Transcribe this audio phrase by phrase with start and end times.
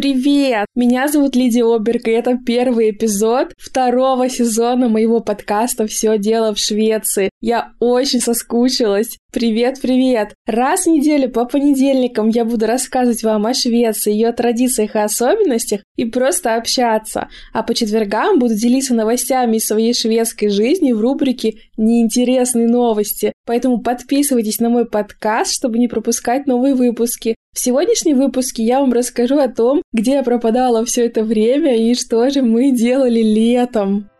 [0.00, 0.66] Привет!
[0.74, 6.58] Меня зовут Лидия Оберг, и это первый эпизод второго сезона моего подкаста «Все дело в
[6.58, 7.29] Швеции».
[7.42, 9.16] Я очень соскучилась.
[9.32, 10.34] Привет-привет!
[10.46, 15.80] Раз в неделю по понедельникам я буду рассказывать вам о Швеции, ее традициях и особенностях
[15.96, 17.28] и просто общаться.
[17.54, 23.32] А по четвергам буду делиться новостями из своей шведской жизни в рубрике «Неинтересные новости».
[23.46, 27.36] Поэтому подписывайтесь на мой подкаст, чтобы не пропускать новые выпуски.
[27.54, 31.94] В сегодняшнем выпуске я вам расскажу о том, где я пропадала все это время и
[31.94, 34.10] что же мы делали летом.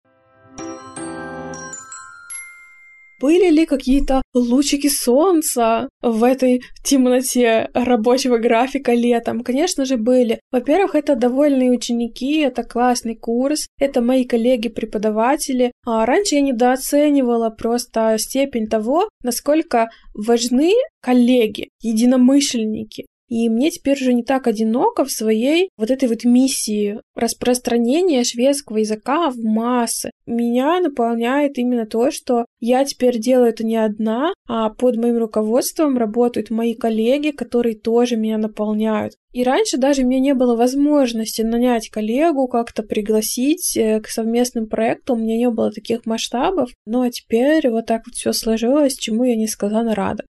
[3.22, 9.44] Были ли какие-то лучики солнца в этой темноте рабочего графика летом?
[9.44, 10.40] Конечно же, были.
[10.50, 15.70] Во-первых, это довольные ученики, это классный курс, это мои коллеги-преподаватели.
[15.86, 23.06] А раньше я недооценивала просто степень того, насколько важны коллеги, единомышленники.
[23.32, 28.76] И мне теперь уже не так одиноко в своей вот этой вот миссии распространения шведского
[28.76, 30.10] языка в массы.
[30.26, 35.96] Меня наполняет именно то, что я теперь делаю это не одна, а под моим руководством
[35.96, 39.14] работают мои коллеги, которые тоже меня наполняют.
[39.32, 44.66] И раньше даже у меня не было возможности нанять коллегу, как-то пригласить э, к совместным
[44.66, 48.98] проектам, у меня не было таких масштабов, ну а теперь вот так вот все сложилось,
[48.98, 50.24] чему я несказанно рада.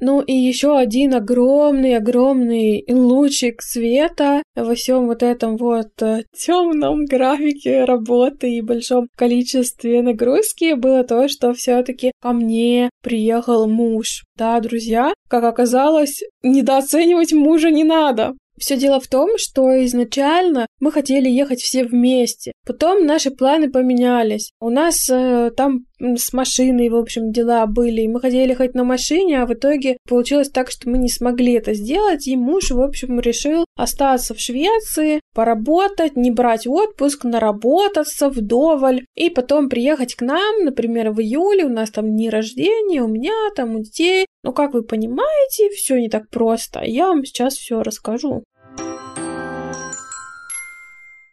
[0.00, 7.84] Ну и еще один огромный-огромный лучик света во всем вот этом вот э, темном графике
[7.84, 14.24] работы и большом количестве нагрузки было то, что все-таки ко мне приехал муж.
[14.36, 18.32] Да, друзья, как оказалось, недооценивать мужа не надо.
[18.58, 22.52] Все дело в том, что изначально мы хотели ехать все вместе.
[22.66, 24.52] Потом наши планы поменялись.
[24.60, 28.02] У нас э, там с машиной, в общем, дела были.
[28.02, 31.52] И мы хотели ехать на машине, а в итоге получилось так, что мы не смогли
[31.54, 32.26] это сделать.
[32.26, 39.04] И муж, в общем, решил остаться в Швеции, поработать, не брать отпуск, наработаться вдоволь.
[39.14, 41.64] И потом приехать к нам, например, в июле.
[41.64, 44.26] У нас там дни рождения, у меня там, у детей.
[44.42, 46.82] Но, как вы понимаете, все не так просто.
[46.84, 48.42] Я вам сейчас все расскажу.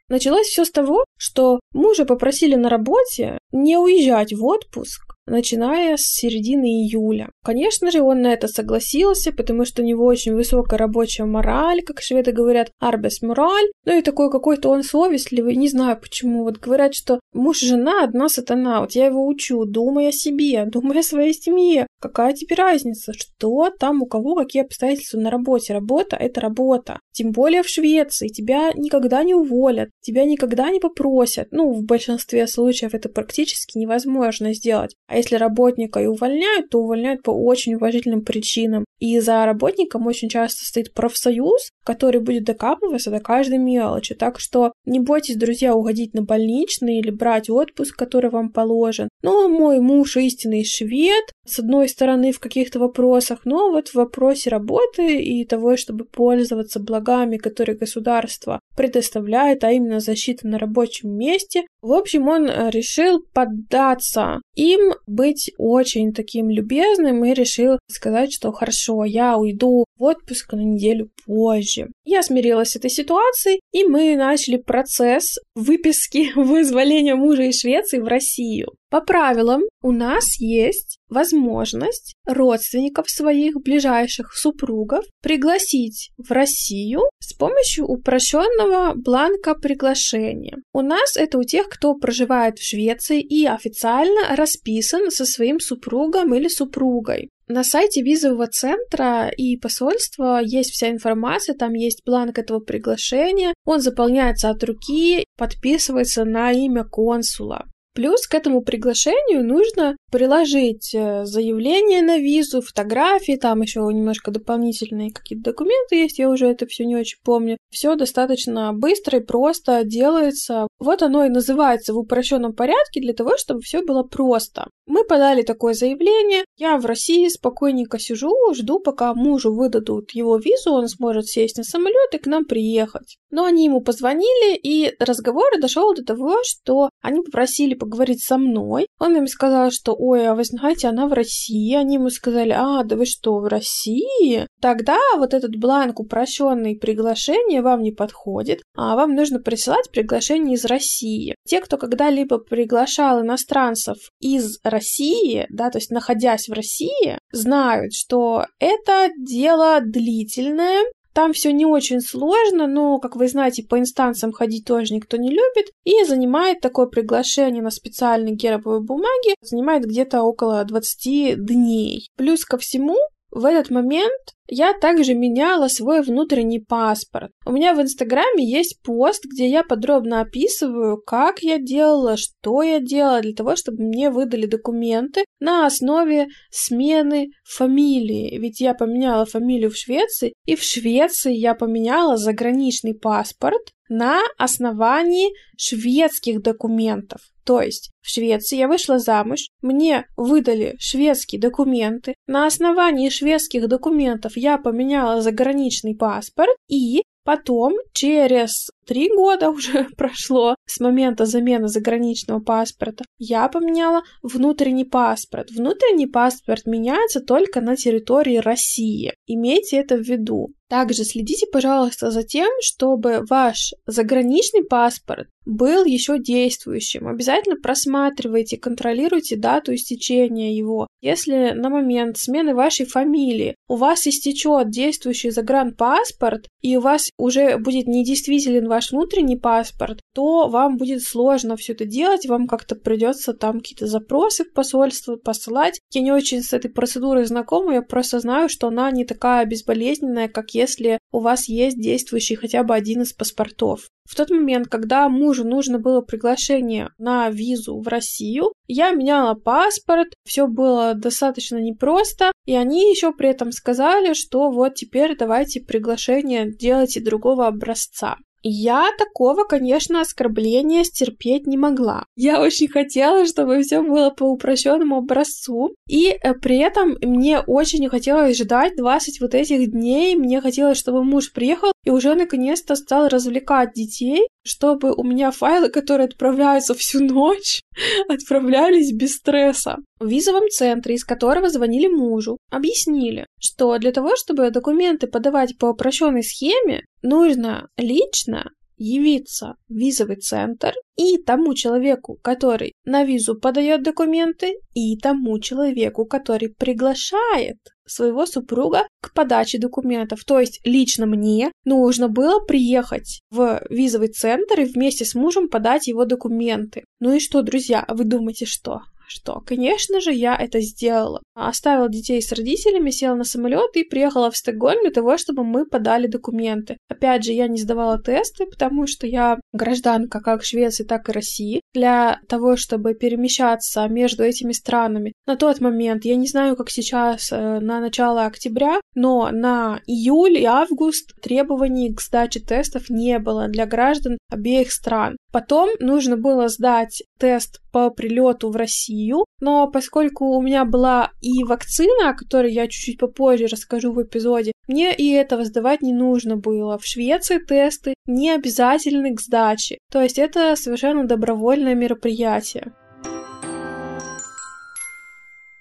[0.10, 6.02] Началось все с того, что мужа попросили на работе не уезжать в отпуск, начиная с
[6.02, 7.30] середины июля.
[7.44, 12.02] Конечно же, он на это согласился, потому что у него очень высокая рабочая мораль, как
[12.02, 16.44] шведы говорят, арбес мораль, ну и такой какой-то он совестливый, не знаю почему.
[16.44, 20.66] Вот говорят, что муж и жена одна сатана, вот я его учу, думай о себе,
[20.66, 25.74] думай о своей семье, какая тебе разница, что там у кого какие обстоятельства на работе.
[25.74, 27.00] Работа— это работа.
[27.12, 28.28] Тем более в Швеции.
[28.28, 31.48] Тебя никогда не уволят, тебя никогда не попросят.
[31.52, 34.96] Ну, в большинстве случаев это практически невозможно сделать.
[35.08, 38.86] А если работника и увольняют, то увольняют по очень уважительным причинам.
[39.00, 44.16] И за работником очень часто стоит профсоюз, который будет докапываться до каждой мелочи.
[44.16, 49.10] Так что не бойтесь, друзья, уходить на больничный или брать отпуск, который вам положен.
[49.22, 54.50] Но мой муж истинный швед, с одной стороны, в каких-то вопросах, но вот в вопросе
[54.50, 61.66] работы и того, чтобы пользоваться благами, которые государство предоставляет, а именно защита на рабочем месте,
[61.88, 68.52] в общем, он э, решил поддаться им, быть очень таким любезным и решил сказать, что
[68.52, 71.88] хорошо, я уйду в отпуск на неделю позже.
[72.04, 78.08] Я смирилась с этой ситуацией, и мы начали процесс выписки вызволения мужа из Швеции в
[78.08, 78.74] Россию.
[78.90, 87.86] По правилам у нас есть возможность родственников своих ближайших супругов пригласить в Россию с помощью
[87.86, 90.56] упрощенного бланка приглашения.
[90.74, 96.34] У нас это у тех, кто проживает в Швеции и официально расписан со своим супругом
[96.34, 97.30] или супругой.
[97.50, 103.80] На сайте визового центра и посольства есть вся информация, там есть бланк этого приглашения, он
[103.80, 107.66] заполняется от руки, подписывается на имя консула.
[107.98, 115.12] Плюс к этому приглашению нужно приложить э, заявление на визу, фотографии, там еще немножко дополнительные
[115.12, 117.58] какие-то документы есть, я уже это все не очень помню.
[117.70, 120.68] Все достаточно быстро и просто делается.
[120.80, 124.70] Вот оно и называется в упрощенном порядке для того, чтобы все было просто.
[124.86, 126.46] Мы подали такое заявление.
[126.56, 131.64] Я в России спокойненько сижу, жду, пока мужу выдадут его визу, он сможет сесть на
[131.64, 133.18] самолет и к нам приехать.
[133.30, 138.88] Но они ему позвонили, и разговор дошел до того, что они попросили поговорить со мной.
[139.00, 141.76] Он им сказал, что, ой, а вы знаете, она в России.
[141.76, 144.48] Они ему сказали, а, да вы что, в России?
[144.62, 150.66] Тогда вот этот бланк упрощенный приглашение вам не подходит, а вам нужно присылать приглашение из
[150.66, 151.36] России.
[151.46, 158.46] Те, кто когда-либо приглашал иностранцев из России, да, то есть находясь в России, знают, что
[158.60, 160.84] это дело длительное,
[161.18, 165.32] там все не очень сложно, но, как вы знаете, по инстанциям ходить тоже никто не
[165.32, 165.72] любит.
[165.84, 172.12] И занимает такое приглашение на специальной гербовой бумаге, занимает где-то около 20 дней.
[172.18, 172.98] Плюс ко всему,
[173.32, 177.32] в этот момент я также меняла свой внутренний паспорт.
[177.46, 182.80] У меня в Инстаграме есть пост, где я подробно описываю, как я делала, что я
[182.80, 188.38] делала для того, чтобы мне выдали документы на основе смены фамилии.
[188.40, 195.30] Ведь я поменяла фамилию в Швеции, и в Швеции я поменяла заграничный паспорт на основании
[195.58, 197.22] шведских документов.
[197.46, 204.34] То есть в Швеции я вышла замуж, мне выдали шведские документы, на основании шведских документов
[204.36, 212.40] я поменяла заграничный паспорт и Потом, через три года уже прошло с момента замены заграничного
[212.40, 215.52] паспорта, я поменяла внутренний паспорт.
[215.52, 219.14] Внутренний паспорт меняется только на территории России.
[219.28, 220.54] Имейте это в виду.
[220.70, 227.08] Также следите, пожалуйста, за тем, чтобы ваш заграничный паспорт был еще действующим.
[227.08, 230.88] Обязательно просматривайте, контролируйте дату истечения его.
[231.00, 237.58] Если на момент смены вашей фамилии у вас истечет действующий загранпаспорт, и у вас уже
[237.58, 243.34] будет недействителен ваш внутренний паспорт, то вам будет сложно все это делать, вам как-то придется
[243.34, 245.80] там какие-то запросы в посольство посылать.
[245.92, 250.28] Я не очень с этой процедурой знакома, я просто знаю, что она не такая безболезненная,
[250.28, 253.90] как если у вас есть действующий хотя бы один из паспортов.
[254.08, 260.14] В тот момент, когда мужу нужно было приглашение на визу в Россию, я меняла паспорт,
[260.26, 266.50] все было достаточно непросто, и они еще при этом сказали, что вот теперь давайте приглашение
[266.50, 268.18] делайте другого образца.
[268.50, 272.06] Я такого, конечно, оскорбления стерпеть не могла.
[272.16, 275.76] Я очень хотела, чтобы все было по упрощенному образцу.
[275.90, 280.16] И э, при этом мне очень не хотелось ждать 20 вот этих дней.
[280.16, 285.68] Мне хотелось, чтобы муж приехал и уже наконец-то стал развлекать детей, чтобы у меня файлы,
[285.68, 287.62] которые отправляются всю ночь,
[288.08, 289.78] отправлялись без стресса.
[290.00, 295.68] В визовом центре, из которого звонили мужу, объяснили, что для того, чтобы документы подавать по
[295.68, 303.84] упрощенной схеме, нужно лично явиться в визовый центр и тому человеку, который на визу подает
[303.84, 310.24] документы, и тому человеку, который приглашает своего супруга к подаче документов.
[310.26, 315.88] То есть лично мне нужно было приехать в визовый центр и вместе с мужем подать
[315.88, 316.84] его документы.
[317.00, 318.82] Ну и что, друзья, вы думаете, что?
[319.08, 321.22] Что, конечно же, я это сделала.
[321.34, 325.66] Оставила детей с родителями, села на самолет и приехала в Стокгольм для того, чтобы мы
[325.66, 326.78] подали документы.
[326.90, 331.62] Опять же, я не сдавала тесты, потому что я гражданка как Швеции, так и России.
[331.74, 337.32] Для того, чтобы перемещаться между этими странами на тот момент, я не знаю, как сейчас
[337.32, 343.48] э, на начало октября, но на июль и август требований к сдаче тестов не было
[343.48, 345.18] для граждан обеих стран.
[345.32, 348.97] Потом нужно было сдать тест по прилету в Россию,
[349.40, 354.52] но поскольку у меня была и вакцина, о которой я чуть-чуть попозже расскажу в эпизоде,
[354.68, 356.78] мне и этого сдавать не нужно было.
[356.78, 362.74] В Швеции тесты не обязательны к сдаче, то есть это совершенно добровольное мероприятие.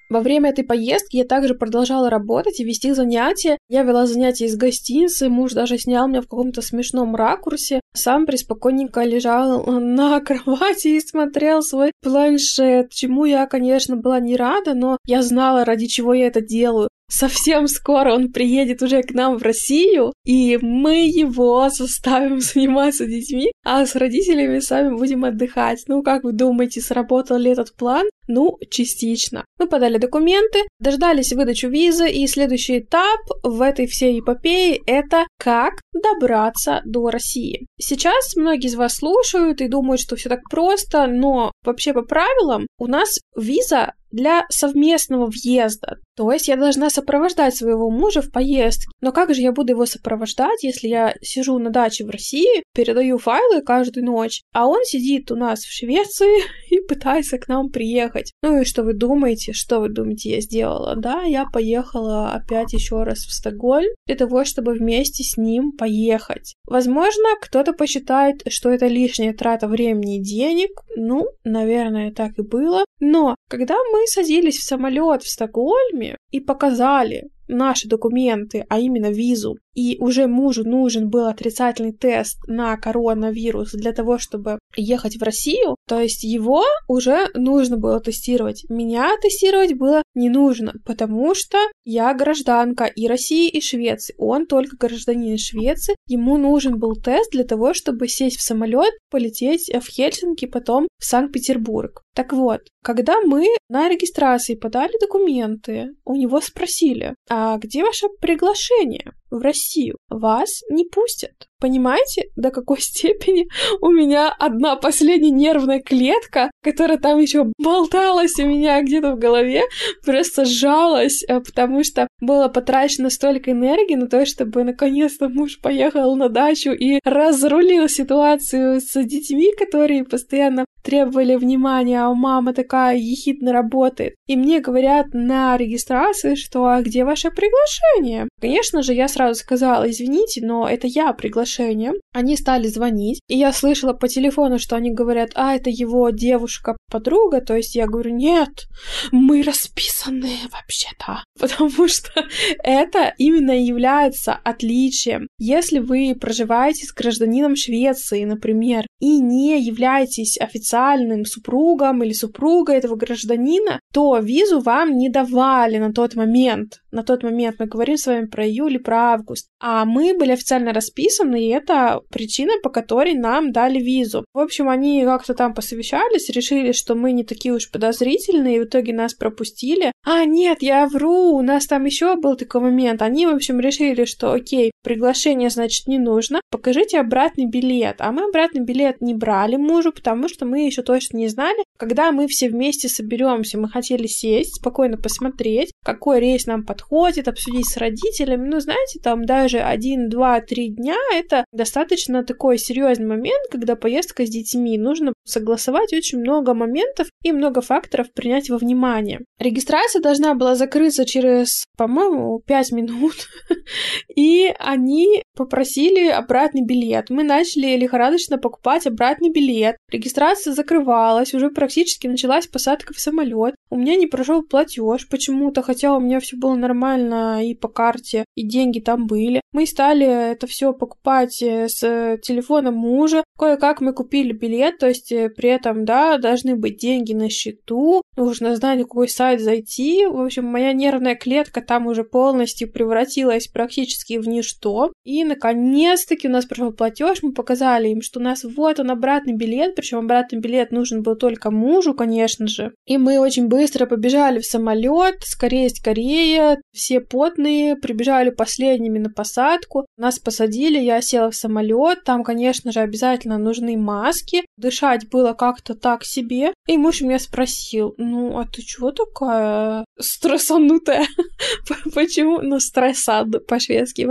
[0.08, 3.58] Во время этой поездки я также продолжала работать и вести занятия.
[3.68, 7.80] Я вела занятия из гостиницы, муж даже снял меня в каком-то смешном ракурсе.
[7.94, 14.74] Сам преспокойненько лежал на кровати и смотрел свой планшет, чему я, конечно, была не рада,
[14.74, 16.88] но я знала, ради чего я это делаю.
[17.08, 23.52] Совсем скоро он приедет уже к нам в Россию, и мы его заставим заниматься детьми,
[23.64, 25.84] а с родителями сами будем отдыхать.
[25.86, 28.06] Ну, как вы думаете, сработал ли этот план?
[28.28, 29.44] Ну, частично.
[29.58, 35.74] Мы подали документы, дождались выдачу визы, и следующий этап в этой всей эпопее— это как
[35.92, 37.66] добраться до России.
[37.80, 42.66] Сейчас многие из вас слушают и думают, что все так просто, но вообще по правилам
[42.78, 45.98] у нас виза для совместного въезда.
[46.16, 48.88] То есть я должна сопровождать своего мужа в поездке.
[49.00, 53.18] Но как же я буду его сопровождать, если я сижу на даче в России, передаю
[53.18, 58.32] файлы каждую ночь, а он сидит у нас в Швеции и пытается к нам приехать?
[58.42, 59.52] Ну и что вы думаете?
[59.52, 60.96] Что вы думаете, я сделала?
[60.96, 66.54] Да, я поехала опять еще раз в Стокгольм для того, чтобы вместе с ним поехать.
[66.66, 70.70] Возможно, кто-то посчитает, что это лишняя трата времени и денег.
[70.96, 72.84] Ну, наверное, так и было.
[73.00, 79.56] Но когда мы садились в самолет в Стокгольме и показали наши документы, а именно визу,
[79.76, 85.76] и уже мужу нужен был отрицательный тест на коронавирус для того, чтобы ехать в Россию,
[85.86, 88.64] то есть его уже нужно было тестировать.
[88.70, 94.14] Меня тестировать было не нужно, потому что я гражданка и России, и Швеции.
[94.18, 95.94] Он только гражданин Швеции.
[96.08, 101.04] Ему нужен был тест для того, чтобы сесть в самолет, полететь в Хельсинки, потом в
[101.04, 102.02] Санкт-Петербург.
[102.14, 109.12] Так вот, когда мы на регистрации подали документы, у него спросили, а где ваше приглашение
[109.30, 109.96] в Россию?
[110.08, 111.48] Вас не пустят.
[111.60, 113.46] Понимаете, до какой степени
[113.80, 119.62] у меня одна последняя нервная клетка, которая там еще болталась у меня где-то в голове,
[120.04, 126.16] просто сжалась, э, потому что было потрачено столько энергии на то, чтобы наконец-то муж поехал
[126.16, 133.52] на дачу и разрулил ситуацию с детьми, которые постоянно требовали внимания, а мама такая ехидно
[133.52, 134.14] работает.
[134.26, 138.28] И мне говорят на регистрации, что а где ваше приглашение?
[138.40, 141.12] Конечно же, я сразу сказала, извините, но это я
[141.56, 141.92] приглашение.
[142.12, 147.40] Они стали звонить, и я слышала по телефону, что они говорят, а, это его девушка-подруга,
[147.40, 148.66] то есть я говорю, нет,
[149.12, 152.24] мы расписаны вообще-то, потому что
[152.62, 155.28] это именно является отличием.
[155.38, 162.96] Если вы проживаете с гражданином Швеции, например, и не являетесь официальным супругом или супругой этого
[162.96, 166.80] гражданина, то визу вам не давали на тот момент.
[166.90, 169.48] На тот момент мы говорим с вами про июль и про август.
[169.60, 174.24] А мы были официально расписаны, и это причина, по которой нам дали визу.
[174.34, 178.64] В общем, они как-то там посовещались, решили, что мы не такие уж подозрительные, и в
[178.64, 179.92] итоге нас пропустили.
[180.04, 183.02] А, нет, я вру, у нас там еще был такой момент.
[183.02, 187.96] Они, в общем, решили, что окей, приглашение, значит, не нужно, покажите обратный билет.
[187.98, 192.12] А мы обратный билет не брали мужу, потому что мы еще точно не знали, когда
[192.12, 193.58] мы все вместе соберемся.
[193.58, 198.48] Мы хотели сесть, спокойно посмотреть, какой рейс нам подходит, обсудить с родителями.
[198.48, 204.24] Ну, знаете, там даже один, два, три дня— это достаточно такой серьезный момент, когда поездка
[204.24, 204.78] с детьми.
[204.78, 209.20] Нужно согласовать очень много моментов и много факторов принять во внимание.
[209.38, 213.14] Регистрация должна была закрыться через, по-моему, 5 минут,
[214.16, 217.10] и они попросили обратный билет.
[217.10, 219.76] Мы начали лихорадочно покупать обратный билет.
[219.90, 223.54] Регистрация закрывалась, уже практически началась посадка в самолет.
[223.70, 228.24] У меня не прошел платеж почему-то, хотя у меня все было нормально и по карте,
[228.34, 229.40] и деньги там были.
[229.52, 233.24] Мы стали это все покупать э, с телефона мужа.
[233.38, 238.02] Кое-как мы купили билет, то есть э, при этом, да, должны быть деньги на счету,
[238.16, 240.06] нужно знать, на какой сайт зайти.
[240.06, 244.92] В общем, моя нервная клетка там уже полностью превратилась практически в ничто.
[245.04, 249.34] И, наконец-таки, у нас прошел платеж, мы показали им, что у нас вот он обратный
[249.34, 252.72] билет, причем обратный билет нужен был только мужу, конечно же.
[252.86, 259.86] И мы очень быстро побежали в самолет, скорее, скорее, все потные, прибежали последними на посадку,
[259.96, 265.74] нас посадили, я села в самолет, там, конечно же, обязательно нужны маски, дышать было как-то
[265.74, 271.06] так себе, и муж меня спросил, ну, а ты чего такая стрессанутая?
[271.94, 272.40] Почему?
[272.40, 274.06] Ну, стрессад по-шведски.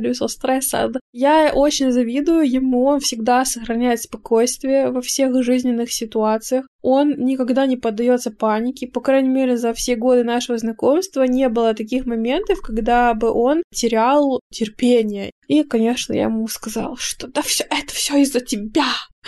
[0.00, 0.26] Du så
[1.12, 6.66] Я очень завидую ему, он всегда сохраняет спокойствие во всех жизненных ситуациях.
[6.82, 8.86] Он никогда не поддается панике.
[8.86, 13.62] По крайней мере, за все годы нашего знакомства не было таких моментов, когда бы он
[13.74, 15.32] терял терпение.
[15.48, 18.86] И, конечно, я ему сказала, что да все это все из-за тебя.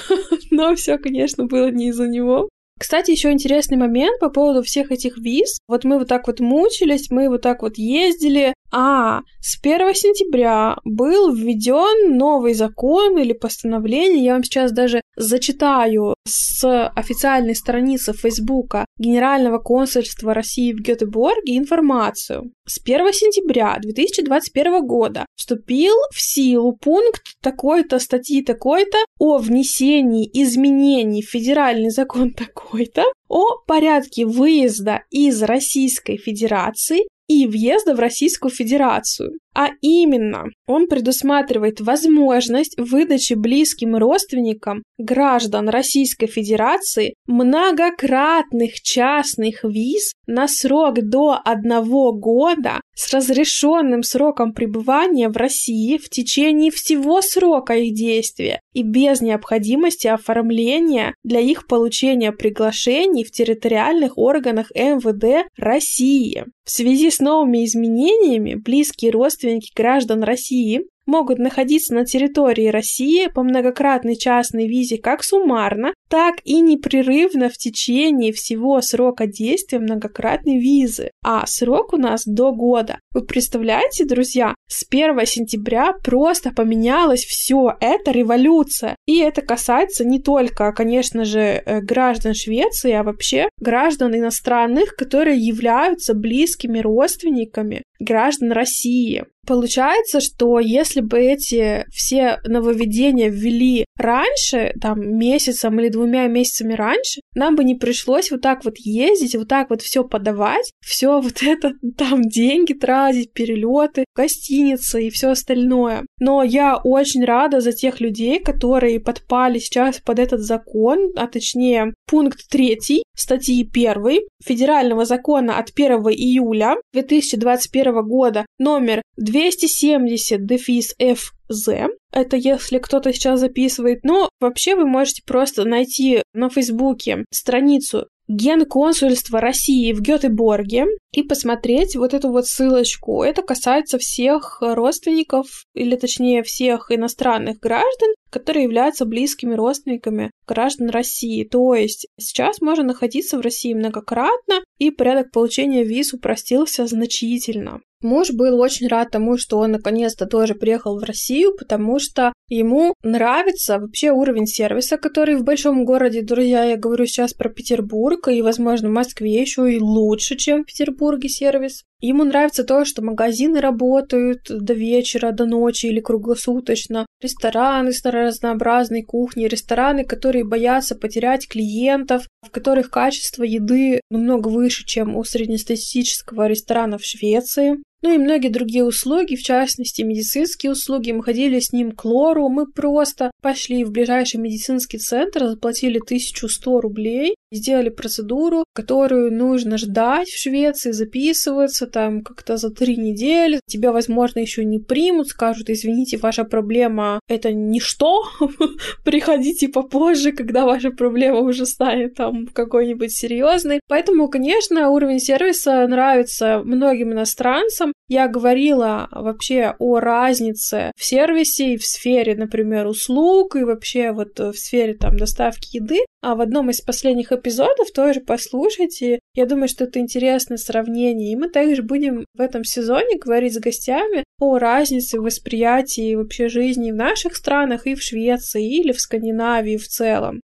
[0.50, 2.48] Но все, конечно, было не из-за него.
[2.80, 5.58] Кстати, еще интересный момент по поводу всех этих виз.
[5.68, 10.76] Вот мы вот так вот мучились, мы вот так вот ездили, а с 1 сентября
[10.84, 14.24] был введен новый закон или постановление.
[14.24, 22.52] Я вам сейчас даже зачитаю с официальной страницы Фейсбука Генерального консульства России в Гетеборге информацию.
[22.66, 31.22] С 1 сентября 2021 года вступил в силу пункт такой-то статьи такой-то о внесении изменений
[31.22, 39.30] в федеральный закон такой-то о порядке выезда из Российской Федерации и въезда в Российскую Федерацию.
[39.54, 50.46] А именно, он предусматривает возможность выдачи близким родственникам граждан Российской Федерации многократных частных виз на
[50.46, 57.94] срок до одного года с разрешенным сроком пребывания в России в течение всего срока их
[57.94, 66.44] действия и без необходимости оформления для их получения приглашений в территориальных органах МВД России.
[66.64, 69.39] В связи с новыми изменениями близкие родственники
[69.74, 76.60] граждан России могут находиться на территории России по многократной частной визе как суммарно, так и
[76.60, 81.10] непрерывно в течение всего срока действия многократной визы.
[81.22, 82.98] А срок у нас до года.
[83.12, 87.76] Вы представляете, друзья, с 1 сентября просто поменялось все.
[87.80, 88.96] Это революция.
[89.06, 95.38] И это касается не только, конечно же, э, граждан Швеции, а вообще граждан иностранных, которые
[95.38, 99.24] являются близкими родственниками граждан России.
[99.46, 107.20] Получается, что если бы эти все нововведения ввели раньше, там, месяцем или двумя месяцами раньше,
[107.34, 111.38] нам бы не пришлось вот так вот ездить, вот так вот все подавать, все вот
[111.42, 116.04] это, там, деньги тратить, перелеты, гостиницы и все остальное.
[116.18, 121.94] Но я очень рада за тех людей, которые подпали сейчас под этот закон, а точнее
[122.06, 122.78] пункт 3
[123.16, 131.68] статьи 1 Федерального закона от 1 июля 2021 года номер 270 дефис ФЗ.
[132.12, 134.02] Это если кто-то сейчас записывает.
[134.02, 141.96] Но вообще вы можете просто найти на Фейсбуке страницу Генконсульства России в Гетеборге и посмотреть
[141.96, 143.24] вот эту вот ссылочку.
[143.24, 151.42] Это касается всех родственников, или точнее всех иностранных граждан, которые являются близкими родственниками граждан России.
[151.42, 157.80] То есть сейчас можно находиться в России многократно, и порядок получения виз упростился значительно.
[158.02, 162.94] Муж был очень рад тому, что он наконец-то тоже приехал в Россию, потому что ему
[163.02, 168.40] нравится вообще уровень сервиса, который в большом городе, друзья, я говорю сейчас про Петербург, и,
[168.40, 171.84] возможно, в Москве еще и лучше, чем в Петербурге сервис.
[172.00, 179.02] Ему нравится то, что магазины работают до вечера, до ночи или круглосуточно, рестораны с разнообразной
[179.02, 186.46] кухней, рестораны, которые боятся потерять клиентов, в которых качество еды намного выше, чем у среднестатистического
[186.46, 187.76] ресторана в Швеции.
[188.02, 191.12] Ну и многие другие услуги, в частности медицинские услуги.
[191.12, 196.80] Мы ходили с ним к лору, мы просто пошли в ближайший медицинский центр, заплатили 1100
[196.80, 203.60] рублей, сделали процедуру, которую нужно ждать в Швеции, записываться там как-то за три недели.
[203.66, 208.22] Тебя, возможно, еще не примут, скажут, извините, ваша проблема это ничто,
[209.04, 213.80] приходите попозже, когда ваша проблема уже станет там какой-нибудь серьезной.
[213.88, 217.89] Поэтому, конечно, уровень сервиса нравится многим иностранцам.
[218.08, 224.38] Я говорила вообще о разнице в сервисе и в сфере, например, услуг и вообще вот
[224.38, 226.00] в сфере там доставки еды.
[226.22, 229.20] А в одном из последних эпизодов тоже послушайте.
[229.34, 231.32] Я думаю, что это интересное сравнение.
[231.32, 236.48] И мы также будем в этом сезоне говорить с гостями о разнице в восприятии вообще
[236.48, 240.40] жизни в наших странах и в Швеции или в Скандинавии в целом.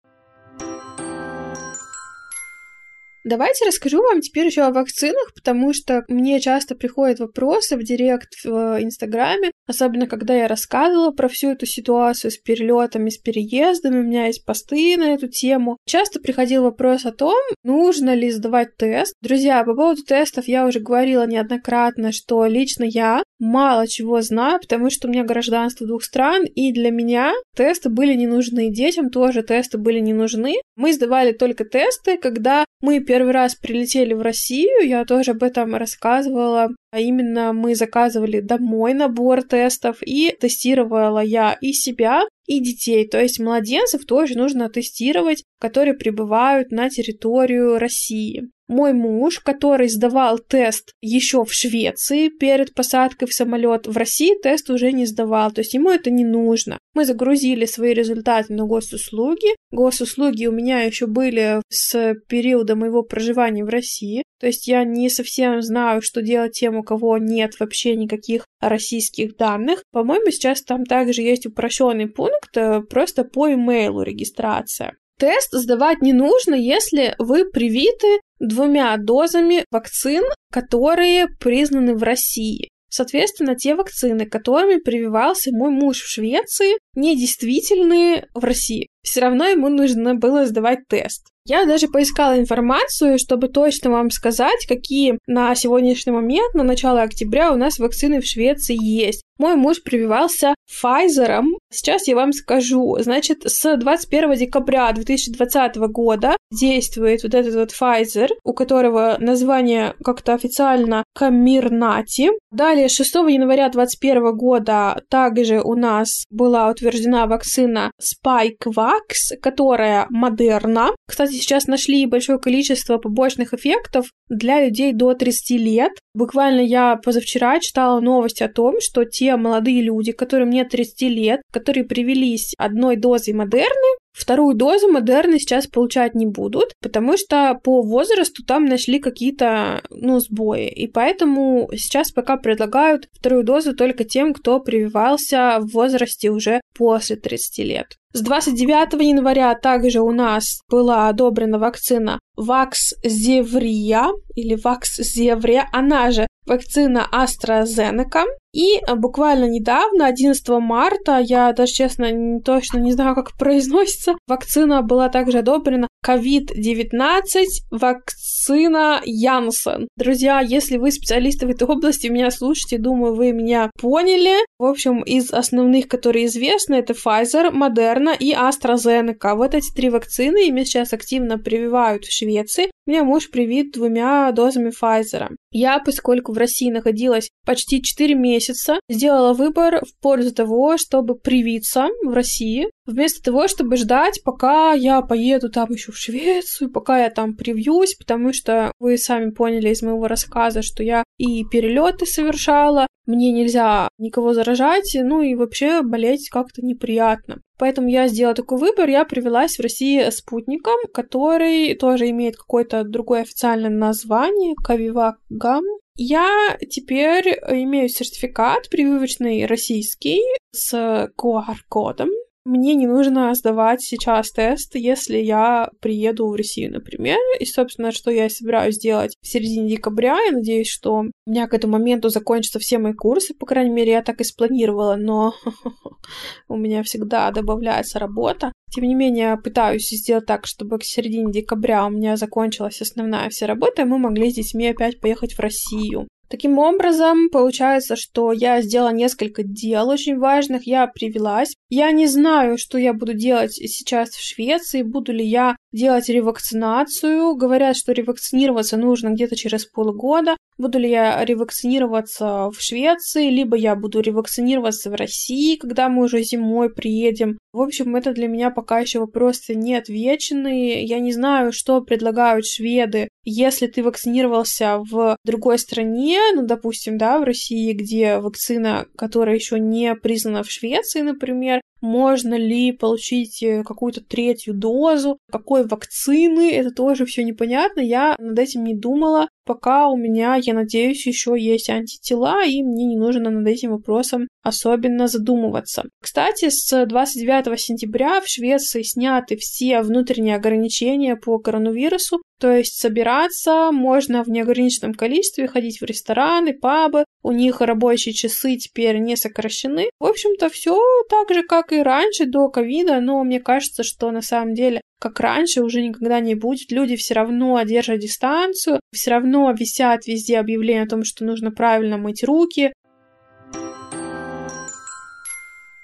[3.26, 8.28] Давайте расскажу вам теперь еще о вакцинах, потому что мне часто приходят вопросы в директ
[8.44, 14.04] в Инстаграме, особенно когда я рассказывала про всю эту ситуацию с перелетами, с переездами, у
[14.04, 15.76] меня есть посты на эту тему.
[15.86, 17.34] Часто приходил вопрос о том,
[17.64, 19.14] нужно ли сдавать тест.
[19.20, 24.88] Друзья, по поводу тестов я уже говорила неоднократно, что лично я мало чего знаю, потому
[24.88, 29.42] что у меня гражданство двух стран, и для меня тесты были не нужны, детям тоже
[29.42, 30.54] тесты были не нужны.
[30.76, 35.74] Мы сдавали только тесты, когда мы первый раз прилетели в Россию, я тоже об этом
[35.74, 43.08] рассказывала, а именно мы заказывали домой набор тестов, и тестировала я и себя, и детей,
[43.08, 48.50] то есть младенцев тоже нужно тестировать, которые прибывают на территорию России.
[48.68, 54.70] Мой муж, который сдавал тест еще в Швеции перед посадкой в самолет, в России тест
[54.70, 56.78] уже не сдавал, то есть ему это не нужно.
[56.94, 59.54] Мы загрузили свои результаты на госуслуги.
[59.70, 65.08] Госуслуги у меня еще были с периода моего проживания в России, то есть я не
[65.10, 69.82] совсем знаю, что делать тем, у кого нет вообще никаких российских данных.
[69.92, 74.96] По-моему, сейчас там также есть упрощенный пункт э, просто по имейлу регистрация.
[75.18, 82.70] Тест сдавать не нужно, если вы привиты двумя дозами вакцин, которые признаны в России.
[82.88, 88.88] Соответственно, те вакцины, которыми прививался мой муж в Швеции, недействительны в России.
[89.02, 91.26] Все равно ему нужно было сдавать тест.
[91.48, 97.52] Я даже поискала информацию, чтобы точно вам сказать, какие на сегодняшний момент, на начало октября,
[97.52, 99.22] у нас вакцины в Швеции есть.
[99.38, 101.42] Мой муж прививался Pfizer.
[101.70, 102.96] Сейчас я вам скажу.
[103.00, 110.34] Значит, с 21 декабря 2020 года действует вот этот вот Pfizer, у которого название как-то
[110.34, 112.30] официально Камирнати.
[112.50, 120.90] Далее, 6 января 2021 года также у нас была утверждена вакцина SpikeVax, которая модерна.
[121.06, 125.92] Кстати, сейчас нашли большое количество побочных эффектов для людей до 30 лет.
[126.14, 131.40] Буквально я позавчера читала новость о том, что те молодые люди, которым нет 30 лет,
[131.52, 137.82] которые привелись одной дозой Модерны, Вторую дозу Модерны сейчас получать не будут, потому что по
[137.82, 140.68] возрасту там нашли какие-то, ну, сбои.
[140.68, 147.16] И поэтому сейчас пока предлагают вторую дозу только тем, кто прививался в возрасте уже после
[147.16, 147.98] 30 лет.
[148.16, 157.06] С 29 января также у нас была одобрена вакцина Вакс-Зеврия или Вакс-Зеврия, она же вакцина
[157.12, 158.24] AstraZeneca.
[158.54, 164.80] И буквально недавно, 11 марта, я даже честно не, точно не знаю, как произносится, вакцина
[164.80, 167.22] была также одобрена COVID-19
[167.70, 169.88] вакцина Янсен.
[169.98, 174.36] Друзья, если вы специалисты в этой области, меня слушаете, думаю, вы меня поняли.
[174.58, 179.34] В общем, из основных, которые известны, это Pfizer, Moderna и AstraZeneca.
[179.34, 182.70] Вот эти три вакцины ими сейчас активно прививают в Швеции.
[182.86, 185.30] Меня муж привит двумя дозами Pfizer.
[185.50, 191.88] Я, поскольку в России находилась почти 4 месяца, сделала выбор в пользу того, чтобы привиться
[192.04, 197.10] в России, вместо того, чтобы ждать, пока я поеду там еще в Швецию, пока я
[197.10, 202.86] там привьюсь, потому что вы сами поняли из моего рассказа, что я и перелеты совершала,
[203.06, 207.40] мне нельзя никого заражать, ну и вообще болеть как-то неприятно.
[207.58, 213.22] Поэтому я сделала такой выбор, я привелась в России спутником, который тоже имеет какое-то другое
[213.22, 215.64] официальное название, Кавивагам.
[215.98, 220.74] Я теперь имею сертификат прививочный российский с
[221.16, 222.10] QR-кодом,
[222.46, 227.18] мне не нужно сдавать сейчас тест, если я приеду в Россию, например.
[227.40, 230.16] И, собственно, что я собираюсь делать в середине декабря.
[230.26, 233.34] Я надеюсь, что у меня к этому моменту закончатся все мои курсы.
[233.34, 235.34] По крайней мере, я так и спланировала, но
[236.48, 238.52] у меня всегда добавляется работа.
[238.72, 243.48] Тем не менее, пытаюсь сделать так, чтобы к середине декабря у меня закончилась основная вся
[243.48, 246.06] работа, и мы могли с детьми опять поехать в Россию.
[246.28, 251.54] Таким образом, получается, что я сделала несколько дел очень важных, я привелась.
[251.68, 257.36] Я не знаю, что я буду делать сейчас в Швеции, буду ли я делать ревакцинацию.
[257.36, 260.36] Говорят, что ревакцинироваться нужно где-то через полгода.
[260.58, 266.22] Буду ли я ревакцинироваться в Швеции, либо я буду ревакцинироваться в России, когда мы уже
[266.22, 267.38] зимой приедем.
[267.52, 270.82] В общем, это для меня пока еще вопросы не отвечены.
[270.84, 277.18] Я не знаю, что предлагают шведы, если ты вакцинировался в другой стране, ну, допустим, да,
[277.18, 283.62] в России, где вакцина, которая еще не признана в Швеции, например, можно ли получить э,
[283.62, 289.88] какую-то третью дозу, какой вакцины, это тоже все непонятно, я над этим не думала, пока
[289.88, 295.06] у меня, я надеюсь, еще есть антитела, и мне не нужно над этим вопросом особенно
[295.06, 295.84] задумываться.
[296.00, 303.70] Кстати, с 29 сентября в Швеции сняты все внутренние ограничения по коронавирусу, То есть собираться
[303.72, 307.04] можно в неограниченном количестве, ходить в рестораны, пабы.
[307.22, 309.90] У них рабочие часы теперь не сокращены.
[309.98, 314.20] В общем-то, все так же, как и раньше, до ковида, но мне кажется, что на
[314.20, 316.70] самом деле как раньше уже никогда не будет.
[316.70, 321.98] Люди все равно держат дистанцию, все равно висят везде объявления о том, что нужно правильно
[321.98, 322.72] мыть руки,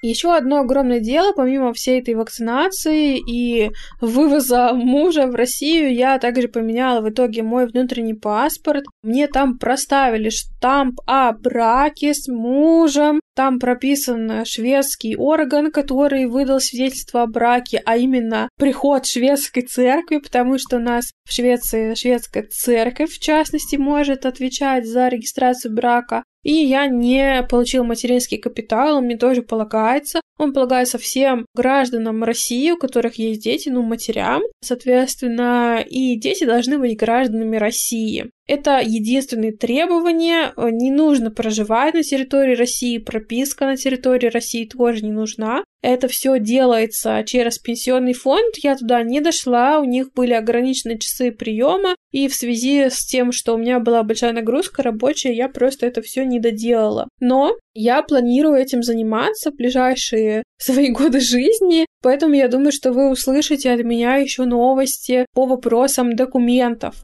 [0.05, 6.49] Еще одно огромное дело, помимо всей этой вакцинации и вывоза мужа в Россию, я также
[6.49, 8.83] поменяла в итоге мой внутренний паспорт.
[9.05, 13.21] Мне там проставили штамп о браке с мужем.
[13.35, 20.59] Там прописан шведский орган, который выдал свидетельство о браке, а именно приход шведской церкви, потому
[20.59, 26.25] что у нас в Швеции шведская церковь, в частности, может отвечать за регистрацию брака.
[26.43, 30.21] И я не получил материнский капитал, он мне тоже полагается.
[30.39, 36.79] Он полагается всем гражданам России, у которых есть дети, ну, матерям, соответственно, и дети должны
[36.79, 38.31] быть гражданами России.
[38.53, 40.53] Это единственные требования.
[40.59, 45.65] Не нужно проживать на территории России, прописка на территории России тоже не нужна.
[45.81, 48.57] Это все делается через пенсионный фонд.
[48.63, 53.33] Я туда не дошла, у них были ограниченные часы приема, и в связи с тем,
[53.33, 57.09] что у меня была большая нагрузка рабочая, я просто это все не доделала.
[57.21, 63.11] Но я планирую этим заниматься в ближайшие свои годы жизни, поэтому я думаю, что вы
[63.11, 67.03] услышите от меня еще новости по вопросам документов.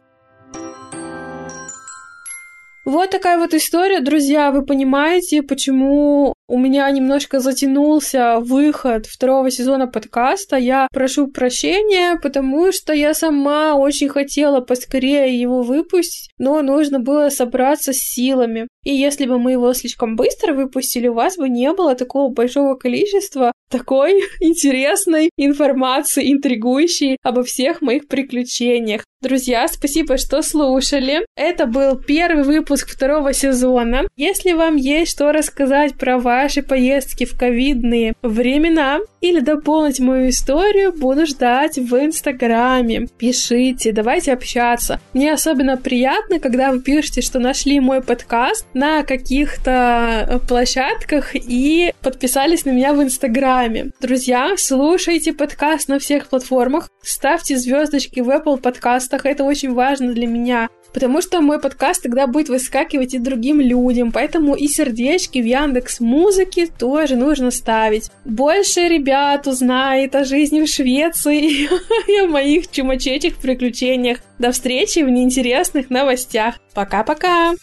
[2.88, 4.51] Вот такая вот история, друзья.
[4.51, 10.57] Вы понимаете, почему у меня немножко затянулся выход второго сезона подкаста.
[10.57, 17.29] Я прошу прощения, потому что я сама очень хотела поскорее его выпустить, но нужно было
[17.29, 18.68] собраться с силами.
[18.85, 22.74] И если бы мы его слишком быстро выпустили, у вас бы не было такого большого
[22.74, 29.05] количества такой интересной информации, интригующей обо всех моих приключениях.
[29.20, 31.26] Друзья, спасибо, что слушали.
[31.35, 34.02] Это был первый выпуск второго сезона.
[34.16, 40.92] Если вам есть что рассказать про ваши поездки в ковидные времена или дополнить мою историю,
[40.92, 43.09] буду ждать в Инстаграме.
[43.18, 45.00] Пишите, давайте общаться.
[45.14, 52.64] Мне особенно приятно, когда вы пишете, что нашли мой подкаст на каких-то площадках и подписались
[52.64, 53.90] на меня в Инстаграме.
[54.00, 60.27] Друзья, слушайте подкаст на всех платформах, ставьте звездочки в Apple подкастах, это очень важно для
[60.27, 65.44] меня потому что мой подкаст тогда будет выскакивать и другим людям, поэтому и сердечки в
[65.44, 68.11] Яндекс Музыке тоже нужно ставить.
[68.25, 71.68] Больше ребят узнает о жизни в Швеции
[72.09, 74.18] и о моих чумачечих приключениях.
[74.38, 76.57] До встречи в неинтересных новостях.
[76.75, 77.55] Пока-пока!